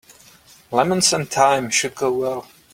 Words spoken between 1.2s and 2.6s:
thyme should go well.